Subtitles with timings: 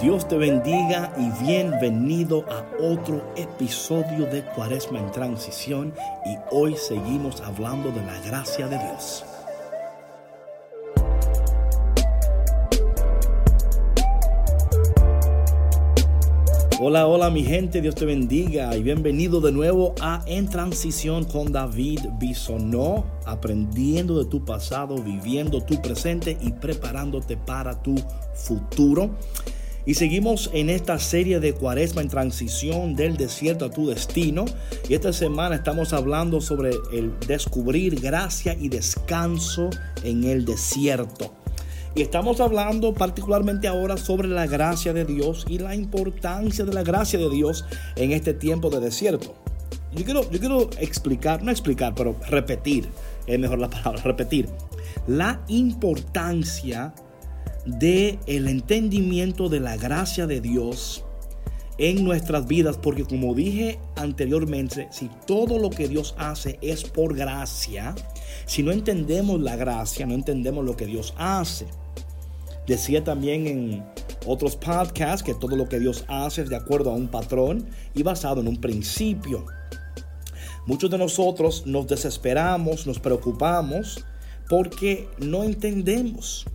[0.00, 5.94] Dios te bendiga y bienvenido a otro episodio de Cuaresma en Transición
[6.26, 9.24] y hoy seguimos hablando de la gracia de Dios.
[16.78, 21.52] Hola, hola mi gente, Dios te bendiga y bienvenido de nuevo a En Transición con
[21.52, 27.94] David Bisonó, aprendiendo de tu pasado, viviendo tu presente y preparándote para tu
[28.34, 29.16] futuro.
[29.86, 34.44] Y seguimos en esta serie de Cuaresma en transición del desierto a tu destino.
[34.88, 39.70] Y esta semana estamos hablando sobre el descubrir gracia y descanso
[40.02, 41.32] en el desierto.
[41.94, 46.82] Y estamos hablando particularmente ahora sobre la gracia de Dios y la importancia de la
[46.82, 47.64] gracia de Dios
[47.94, 49.36] en este tiempo de desierto.
[49.94, 52.88] Yo quiero, yo quiero explicar, no explicar, pero repetir,
[53.28, 54.48] es mejor la palabra, repetir,
[55.06, 56.92] la importancia
[57.66, 61.04] de el entendimiento de la gracia de Dios
[61.78, 67.14] en nuestras vidas, porque como dije anteriormente, si todo lo que Dios hace es por
[67.14, 67.94] gracia,
[68.46, 71.66] si no entendemos la gracia, no entendemos lo que Dios hace.
[72.66, 73.84] Decía también en
[74.26, 78.02] otros podcasts que todo lo que Dios hace es de acuerdo a un patrón y
[78.02, 79.44] basado en un principio.
[80.66, 84.04] Muchos de nosotros nos desesperamos, nos preocupamos
[84.48, 86.46] porque no entendemos.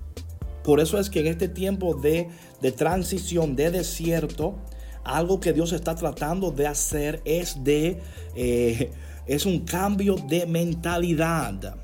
[0.63, 2.29] Por eso es que en este tiempo de,
[2.75, 4.55] transición, de desierto,
[5.03, 7.99] algo que Dios está tratando de hacer es de
[8.35, 8.91] eh,
[9.25, 11.75] es un cambio de mentalidad.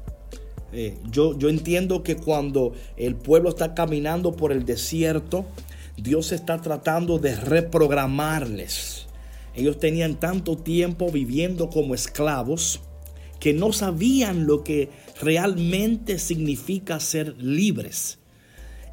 [0.72, 5.46] Eh, yo, yo entiendo que cuando el pueblo está caminando por el desierto,
[5.96, 9.08] Dios está tratando de reprogramarles.
[9.56, 12.82] Ellos tenían tanto tiempo viviendo como esclavos
[13.40, 14.90] que no sabían lo que
[15.22, 18.20] realmente significa ser libres.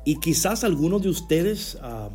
[0.04, 2.10] Y quizás algunos de ustedes ah,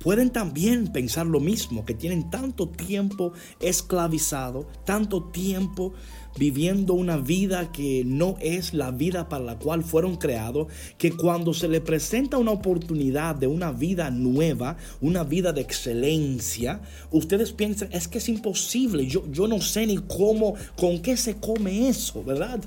[0.00, 5.92] pueden también pensar lo mismo, que tienen tanto tiempo esclavizado, tanto tiempo
[6.38, 11.52] viviendo una vida que no es la vida para la cual fueron creados, que cuando
[11.52, 16.80] se le presenta una oportunidad de una vida nueva, una vida de excelencia,
[17.10, 21.36] ustedes piensan, es que es imposible, yo, yo no sé ni cómo, con qué se
[21.36, 22.60] come eso, ¿verdad?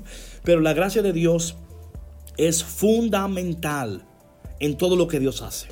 [0.44, 1.56] Pero la gracia de Dios
[2.36, 4.04] es fundamental
[4.60, 5.68] en todo lo que Dios hace.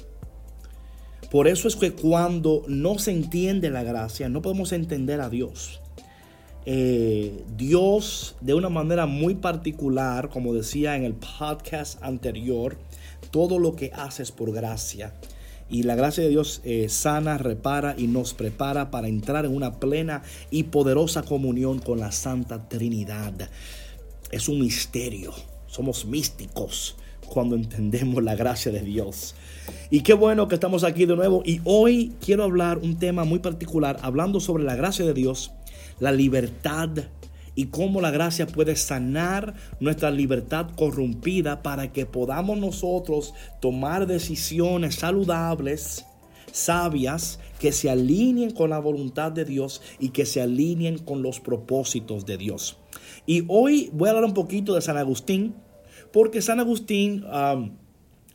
[1.31, 5.81] Por eso es que cuando no se entiende la gracia, no podemos entender a Dios.
[6.67, 12.77] Eh, Dios de una manera muy particular, como decía en el podcast anterior,
[13.31, 15.15] todo lo que hace es por gracia.
[15.71, 19.81] Y la gracia de Dios eh, sana, repara y nos prepara para entrar en una
[19.81, 23.49] plena y poderosa comunión con la Santa Trinidad.
[24.31, 25.33] Es un misterio,
[25.67, 26.97] somos místicos
[27.33, 29.35] cuando entendemos la gracia de Dios.
[29.91, 31.43] Y qué bueno que estamos aquí de nuevo.
[31.47, 35.51] Y hoy quiero hablar un tema muy particular, hablando sobre la gracia de Dios,
[35.99, 36.91] la libertad
[37.55, 44.97] y cómo la gracia puede sanar nuestra libertad corrompida para que podamos nosotros tomar decisiones
[44.97, 46.05] saludables,
[46.51, 51.41] sabias, que se alineen con la voluntad de Dios y que se alineen con los
[51.41, 52.77] propósitos de Dios.
[53.25, 55.55] Y hoy voy a hablar un poquito de San Agustín,
[56.13, 57.25] porque San Agustín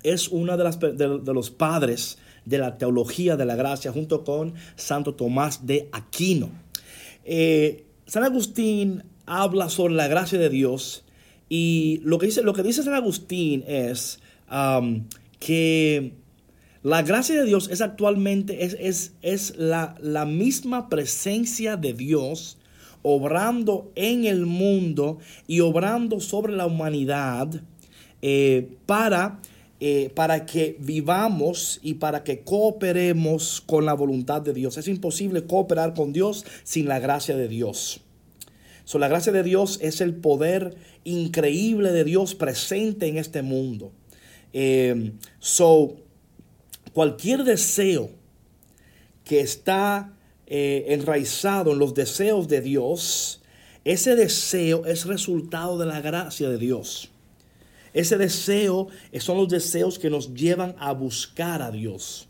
[0.03, 5.13] es uno de, de, los padres de la teología de la gracia junto con Santo
[5.13, 6.49] Tomás de Aquino.
[7.25, 11.03] Eh, San Agustín habla sobre la gracia de Dios
[11.49, 14.19] y lo que dice, lo que dice San Agustín es
[15.39, 16.13] que
[16.83, 22.56] la gracia de Dios es actualmente es, es, es la, la misma presencia de Dios
[23.07, 27.61] obrando en el mundo y obrando sobre la humanidad
[28.21, 29.39] eh, para,
[29.79, 34.77] eh, para que vivamos y para que cooperemos con la voluntad de Dios.
[34.77, 38.01] Es imposible cooperar con Dios sin la gracia de Dios.
[38.83, 40.75] So, la gracia de Dios es el poder
[41.05, 43.93] increíble de Dios presente en este mundo.
[44.51, 45.95] Eh, so,
[46.91, 48.09] cualquier deseo
[49.23, 50.16] que está
[50.47, 53.41] eh, enraizado en los deseos de Dios,
[53.83, 57.09] ese deseo es resultado de la gracia de Dios.
[57.93, 58.87] Ese deseo
[59.19, 62.27] son los deseos que nos llevan a buscar a Dios.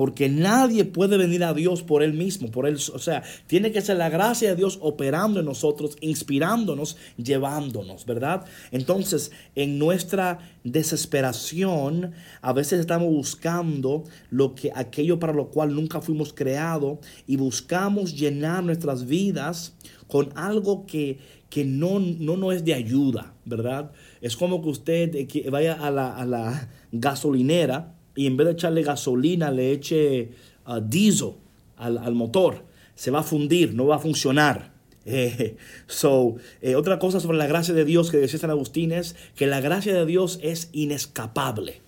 [0.00, 3.82] Porque nadie puede venir a Dios por él mismo, por él, o sea, tiene que
[3.82, 8.46] ser la gracia de Dios operando en nosotros, inspirándonos, llevándonos, ¿verdad?
[8.70, 16.00] Entonces, en nuestra desesperación, a veces estamos buscando lo que aquello para lo cual nunca
[16.00, 19.74] fuimos creados y buscamos llenar nuestras vidas
[20.06, 21.18] con algo que,
[21.50, 23.92] que no, no, no es de ayuda, ¿verdad?
[24.22, 28.82] Es como que usted vaya a la, a la gasolinera y en vez de echarle
[28.82, 30.32] gasolina le eche
[30.66, 31.36] uh, diesel
[31.78, 34.72] al, motor, se va a fundir, no va a funcionar.
[35.06, 35.56] Eh,
[35.86, 39.46] so, eh, otra cosa sobre la gracia de Dios que decía San Agustín es que
[39.46, 41.80] la gracia de Dios es inescapable.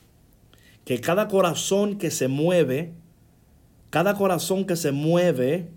[0.86, 2.94] Que cada corazón que se mueve,
[3.90, 5.68] cada corazón que se mueve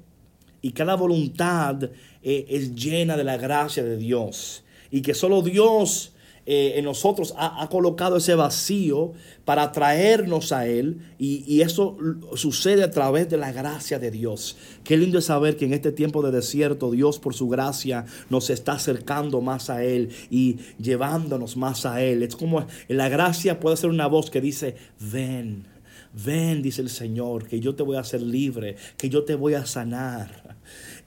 [0.61, 1.83] y cada voluntad
[2.23, 4.63] eh, es llena de la gracia de Dios.
[4.89, 6.14] Y que solo Dios
[6.47, 9.13] eh, en nosotros ha, colocado ese vacío
[9.45, 11.97] para traernos a Él y, eso
[12.35, 14.55] sucede a través de la gracia de Dios.
[14.83, 18.51] Qué lindo es saber que en este tiempo de desierto Dios por su gracia nos
[18.51, 22.21] está acercando más a Él y llevándonos más a Él.
[22.21, 25.65] Es como la gracia puede ser una voz que dice, ven.
[26.13, 29.55] Ven, dice el Señor, que yo te voy a hacer libre, que yo te voy
[29.55, 30.55] a sanar.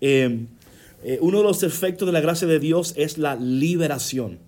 [0.00, 0.46] Eh,
[1.04, 4.47] eh, uno de los efectos de la gracia de Dios es la liberación.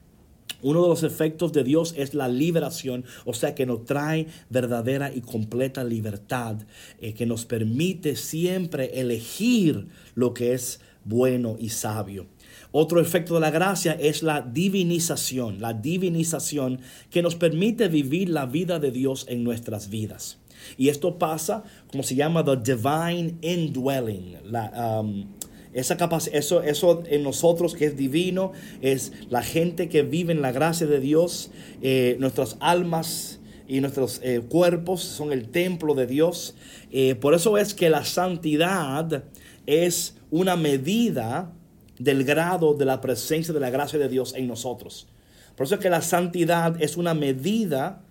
[0.62, 5.12] Uno de los efectos de Dios es la liberación, o sea que nos trae verdadera
[5.14, 6.56] y completa libertad,
[7.00, 12.26] eh, que nos permite siempre elegir lo que es bueno y sabio.
[12.72, 16.80] Otro efecto de la gracia es la divinización, la divinización
[17.10, 20.38] que nos permite vivir la vida de Dios en nuestras vidas.
[20.76, 25.26] Y esto pasa como se llama the divine indwelling, la, um,
[25.72, 25.96] esa
[26.32, 30.86] eso, eso en nosotros que es divino, es la gente que vive en la gracia
[30.86, 31.50] de Dios,
[31.80, 36.56] eh, nuestras almas y nuestros eh, cuerpos son el templo de Dios.
[36.90, 39.24] Eh, por eso es que la santidad
[39.66, 41.52] es una medida
[41.98, 45.06] del grado de la presencia de la gracia de Dios en nosotros.
[45.54, 48.02] Por eso es que la santidad es una medida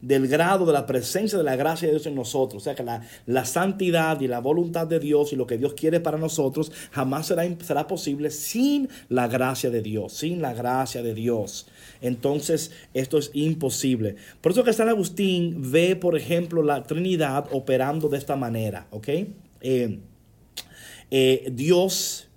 [0.00, 2.62] del grado de la presencia de la gracia de Dios en nosotros.
[2.62, 6.00] O sea que la, santidad y la voluntad de Dios y lo que Dios quiere
[6.00, 11.14] para nosotros jamás será, será posible sin la gracia de Dios, sin la gracia de
[11.14, 11.66] Dios.
[12.00, 14.16] Entonces esto es imposible.
[14.40, 18.86] Por eso que San Agustín ve, por ejemplo, la Trinidad operando de esta manera.
[18.90, 19.08] ¿ok?
[19.60, 19.98] Eh,
[21.10, 22.27] eh, Dios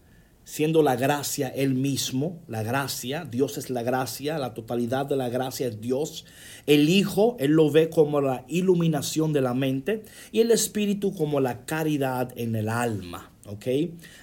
[0.52, 5.30] siendo la gracia Él mismo, la gracia, Dios es la gracia, la totalidad de la
[5.30, 6.26] gracia es Dios.
[6.68, 10.04] El Hijo, Él lo ve como la iluminación de la mente
[10.34, 13.32] y el Espíritu como la caridad en el alma.
[13.46, 13.66] ¿Ok?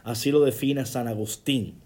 [0.05, 1.77] Así lo define San Agustín.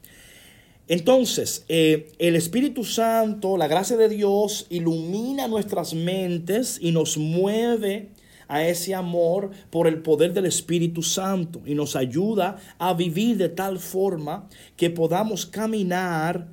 [0.88, 8.08] Entonces, eh, el Espíritu Santo, la gracia de Dios, ilumina nuestras mentes y nos mueve
[8.52, 13.48] a ese amor por el poder del Espíritu Santo y nos ayuda a vivir de
[13.48, 14.46] tal forma
[14.76, 16.48] que podamos caminar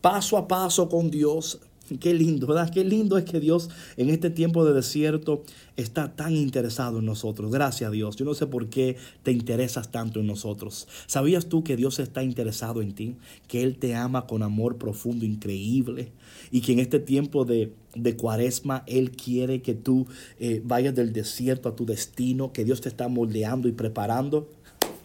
[0.00, 1.60] paso a paso con Dios
[2.00, 2.70] Qué lindo, ¿verdad?
[2.70, 5.42] Qué lindo es que Dios en este tiempo de desierto
[5.76, 7.50] está tan interesado en nosotros.
[7.50, 8.16] Gracias a Dios.
[8.16, 10.86] Yo no sé por qué te interesas tanto en nosotros.
[11.06, 13.16] ¿Sabías tú que Dios está interesado en ti?
[13.48, 16.12] Que Él te ama con amor profundo, increíble.
[16.50, 17.72] Y que en este tiempo de,
[18.16, 20.06] cuaresma Él quiere que tú
[20.38, 24.48] eh, vayas del desierto a tu destino, que Dios te está moldeando y preparando.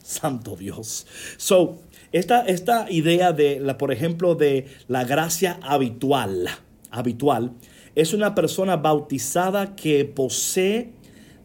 [0.04, 1.06] Santo Dios.
[1.38, 1.80] So,
[2.14, 6.48] esta, esta idea de, la, por ejemplo, de la gracia habitual
[6.98, 7.54] habitual,
[7.96, 10.94] es una persona bautizada que posee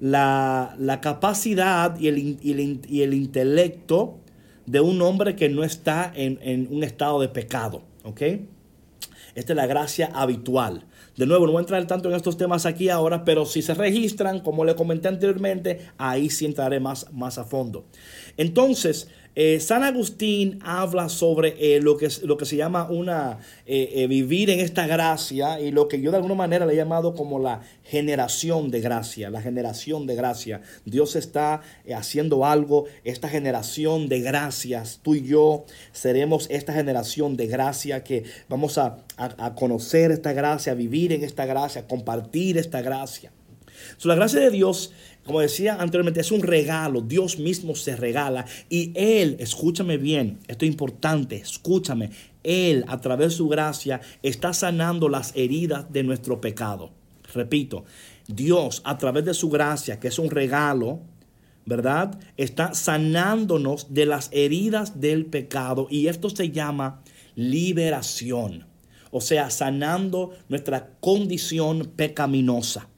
[0.00, 4.18] la, capacidad y el, y, el, intelecto
[4.66, 7.82] de un hombre que no está en, un estado de pecado.
[8.02, 8.22] ¿ok?
[9.34, 10.84] Esta es la gracia habitual.
[11.16, 13.74] De nuevo, no voy a entrar tanto en estos temas aquí ahora, pero si se
[13.74, 17.84] registran, como le comenté anteriormente, ahí sí entraré más, más a fondo.
[18.36, 24.06] Entonces, eh, San Agustín habla sobre eh, lo, que, lo que se llama una eh,
[24.06, 27.38] vivir en esta gracia y lo que yo de alguna manera le he llamado como
[27.38, 30.60] la generación de gracia, la generación de gracia.
[30.84, 31.62] Dios está
[31.94, 38.24] haciendo algo, esta generación de gracias, tú y yo seremos esta generación de gracia que
[38.50, 43.32] vamos a, a conocer esta gracia, a vivir en esta gracia, a compartir esta gracia.
[43.96, 44.92] So, la gracia de Dios,
[45.24, 47.00] como decía anteriormente, es un regalo.
[47.00, 48.46] Dios mismo se regala.
[48.68, 52.10] Y Él, escúchame bien, esto es importante, escúchame.
[52.42, 56.90] Él, a través de su gracia, está sanando las heridas de nuestro pecado.
[57.34, 57.84] Repito,
[58.26, 61.00] Dios, a través de su gracia, que es un regalo,
[61.64, 62.18] ¿verdad?
[62.36, 65.86] Está sanándonos de las heridas del pecado.
[65.90, 67.02] Y esto se llama
[67.34, 68.66] liberación.
[69.10, 72.88] O sea, sanando nuestra condición pecaminosa.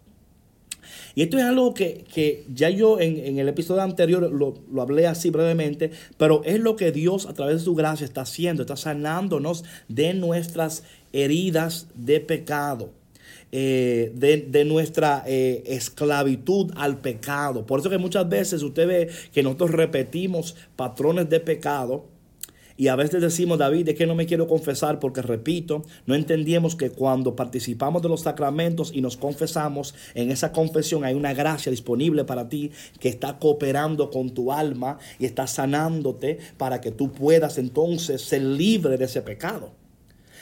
[1.15, 5.91] Y esto es algo que, ya yo en, el episodio anterior lo, hablé así brevemente,
[6.17, 10.15] pero es lo que Dios a través de su gracia está haciendo, está sanándonos de
[10.15, 12.91] nuestras heridas de pecado.
[13.57, 17.65] Eh, de, nuestra eh, esclavitud al pecado.
[17.65, 22.05] Por eso que muchas veces usted ve que nosotros repetimos patrones de pecado
[22.77, 24.99] Y a veces decimos, David, ¿de qué no me quiero confesar?
[24.99, 30.51] Porque repito, no entendíamos que cuando participamos de los sacramentos y nos confesamos, en esa
[30.51, 35.47] confesión hay una gracia disponible para ti que está cooperando con tu alma y está
[35.47, 39.71] sanándote para que tú puedas entonces ser libre de ese pecado.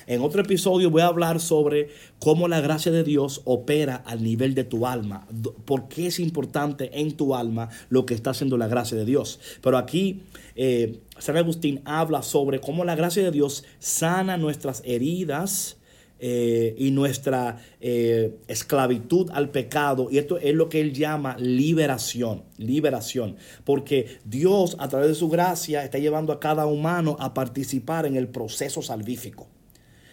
[0.07, 4.55] En otro episodio voy a hablar sobre cómo la gracia de Dios opera al nivel
[4.55, 5.27] de tu alma,
[5.65, 9.39] por qué es importante en tu alma lo que está haciendo la gracia de Dios.
[9.63, 10.23] Pero aquí
[10.55, 15.79] eh, San Agustín habla sobre cómo la gracia de Dios sana nuestras heridas.
[16.25, 20.07] Eh, y nuestra eh, esclavitud al pecado.
[20.09, 23.35] Y esto es lo que él llama liberación, liberación.
[23.65, 28.15] Porque Dios a través de su gracia está llevando a cada humano a participar en
[28.15, 29.49] el proceso salvífico.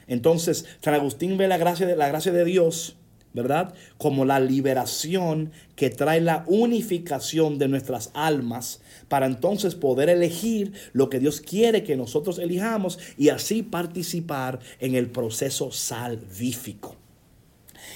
[0.07, 2.97] Entonces, San Agustín ve la gracia de, la gracia de Dios,
[3.33, 3.73] ¿verdad?
[3.97, 11.09] Como la liberación que trae la unificación de nuestras almas para entonces poder elegir lo
[11.09, 16.98] que Dios quiere que nosotros elijamos y así participar en el proceso salvífico.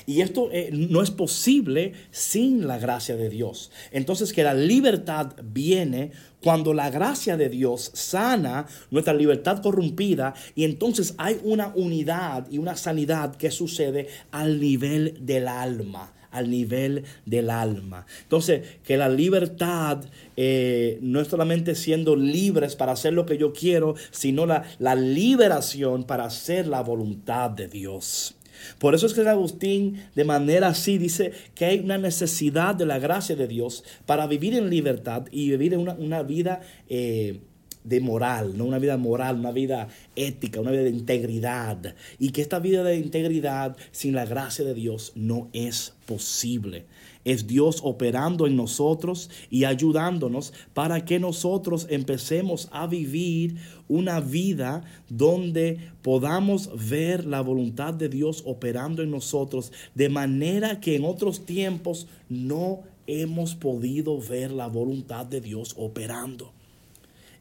[0.05, 3.71] Y esto eh, no es posible sin la gracia de Dios.
[3.91, 10.65] Entonces que la libertad viene cuando la gracia de Dios sana nuestra libertad corrompida y
[10.65, 17.03] entonces hay una unidad y una sanidad que sucede al nivel del alma al nivel
[17.25, 18.05] del alma.
[18.23, 20.03] Entonces, que la libertad
[20.35, 24.95] eh, no es solamente siendo libres para hacer lo que yo quiero, sino la, la
[24.95, 28.35] liberación para hacer la voluntad de Dios.
[28.79, 32.99] Por eso es que Agustín de manera así dice que hay una necesidad de la
[32.99, 37.39] gracia de Dios para vivir en libertad y vivir en una, vida eh,
[37.83, 41.95] de moral, no una vida moral, una vida ética, una vida de integridad.
[42.19, 46.85] Y que esta vida de integridad sin la gracia de Dios no es posible
[47.25, 53.55] es Dios operando en nosotros y ayudándonos para que nosotros empecemos a vivir
[53.87, 60.95] una vida donde podamos ver la voluntad de Dios operando en nosotros de manera que
[60.95, 66.51] en otros tiempos no hemos podido ver la voluntad de Dios operando.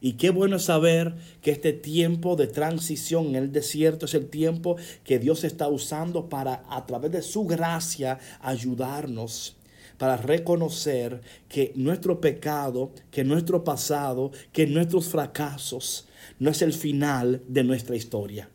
[0.01, 4.75] Y qué bueno saber que este tiempo de transición en el desierto es el tiempo
[5.05, 9.55] que Dios está usando para, a través de su gracia, ayudarnos
[9.97, 16.07] para reconocer que nuestro pecado, que nuestro pasado, que nuestros fracasos
[16.39, 18.49] no es el final de nuestra historia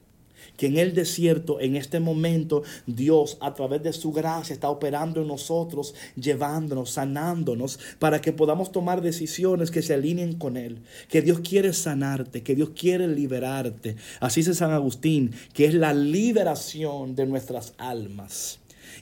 [0.58, 5.22] que en el desierto, en este momento, Dios a través de su gracia está operando
[5.22, 10.80] en nosotros, llevándonos, sanándonos, para que podamos tomar decisiones que se alineen con Él.
[11.08, 13.96] Que Dios quiere sanarte, que Dios quiere liberarte.
[14.18, 18.58] Así dice San Agustín, que es la liberación de nuestras almas.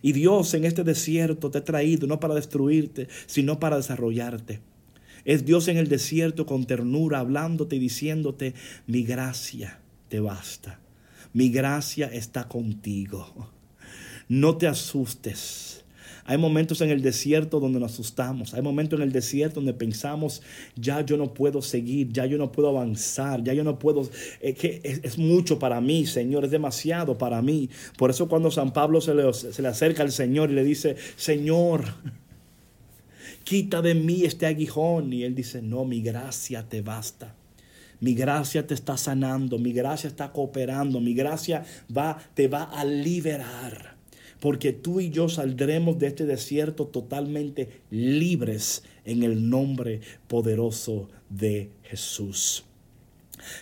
[0.06, 4.60] Y Dios en este desierto te ha traído no para destruirte, sino para desarrollarte.
[5.24, 8.54] Es Dios en el desierto con ternura, hablándote y diciéndote,
[8.86, 10.78] mi gracia te basta.
[11.32, 13.50] Mi gracia está contigo.
[14.28, 15.84] No te asustes.
[16.26, 18.52] Hay momentos en el desierto donde nos asustamos.
[18.52, 20.42] Hay momentos en el desierto donde pensamos,
[20.74, 24.08] ya yo no puedo seguir, ya yo no puedo avanzar, ya yo no puedo,
[24.40, 27.70] es que es, mucho para mí, Señor, es demasiado para mí.
[27.96, 30.96] Por eso cuando San Pablo se le, se le acerca al Señor y le dice,
[31.14, 31.84] Señor,
[33.44, 35.12] quita de mí este aguijón.
[35.12, 37.36] Y él dice, no, mi gracia te basta.
[38.00, 41.64] Mi gracia te está sanando, mi gracia está cooperando, mi gracia
[41.96, 43.95] va, te va a liberar
[44.40, 51.70] porque tú y yo saldremos de este desierto totalmente libres en el nombre poderoso de
[51.82, 52.64] Jesús.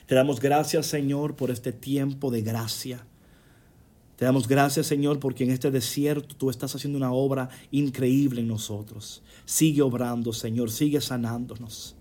[0.06, 3.06] Te damos gracias, Señor, por este tiempo de gracia.
[4.16, 8.48] Te damos gracias, Señor, porque en este desierto tú estás haciendo una obra increíble en
[8.48, 9.22] nosotros.
[9.44, 11.96] Sigue obrando, Señor, sigue sanándonos.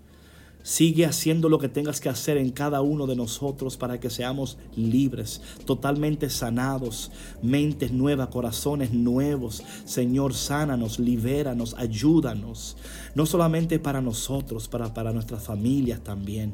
[0.64, 4.58] Sigue haciendo lo que tengas que hacer en cada uno de nosotros para que seamos
[4.78, 9.62] libres, totalmente sanados, mentes nuevas, corazones nuevos.
[9.84, 12.78] Señor, sánanos, libéranos, ayúdanos.
[13.14, 16.54] No solamente para nosotros, para, para nuestras familias también.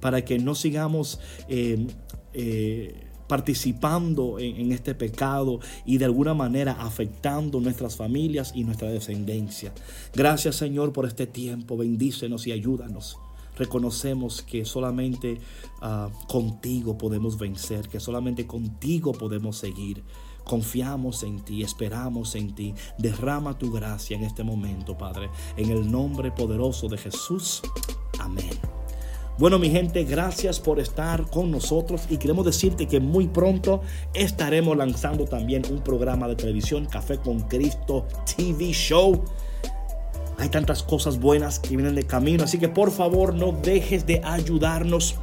[0.00, 1.18] Para que no sigamos...
[1.48, 1.86] Eh,
[2.34, 8.90] eh, participando en, en, este pecado y de alguna manera afectando nuestras familias y nuestra
[8.90, 9.72] descendencia.
[10.14, 13.16] Gracias Señor por este tiempo, bendícenos y ayúdanos
[13.56, 15.40] reconocemos que solamente
[15.80, 20.02] ah, contigo podemos vencer, que solamente contigo podemos seguir.
[20.44, 22.74] Confiamos en ti, esperamos en ti.
[22.98, 25.30] Derrama tu gracia en este momento, Padre.
[25.56, 27.62] En el nombre poderoso de Jesús.
[28.18, 28.50] Amén.
[29.38, 33.80] Bueno, mi gente, gracias por estar con nosotros y queremos decirte que muy pronto
[34.12, 38.06] estaremos lanzando también un programa de televisión, Café con Cristo
[38.36, 39.24] TV Show.
[40.42, 44.20] Hay tantas cosas buenas que vienen de camino, así que por favor no dejes de
[44.24, 45.14] ayudarnos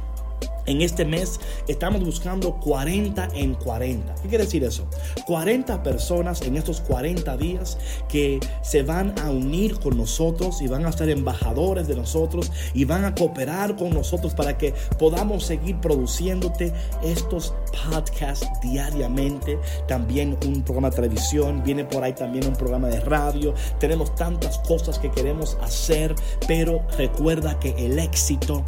[0.66, 4.14] En este mes estamos buscando 40 en 40.
[4.16, 4.86] ¿Qué quiere decir eso?
[5.26, 10.86] 40 personas en estos 40 días que se van a unir con nosotros y van
[10.86, 15.78] a ser embajadores de nosotros y van a cooperar con nosotros para que podamos seguir
[15.80, 17.54] produciéndote estos
[17.90, 19.58] podcasts diariamente.
[19.88, 23.54] También un programa de televisión, viene por ahí también un programa de radio.
[23.78, 26.14] Tenemos tantas cosas que queremos hacer,
[26.46, 28.64] pero recuerda que el éxito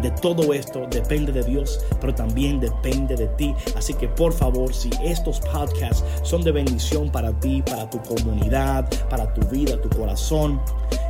[0.00, 3.54] de todo esto depende de Dios, pero también depende de ti.
[3.76, 8.88] Así que por favor, si estos podcasts son de bendición para ti, para tu comunidad,
[9.08, 10.60] para tu vida, tu corazón,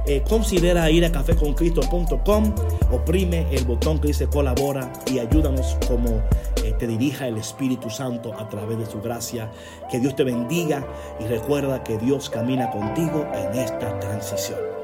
[0.07, 2.55] eh, considera ir a cafeconcristo.com,
[2.91, 6.23] oprime el botón que dice colabora y ayúdanos como
[6.65, 9.51] eh, te dirija el Espíritu Santo a través de su gracia.
[9.91, 10.87] Que Dios te bendiga
[11.21, 14.80] y recuerda que Dios camina contigo en esta transición.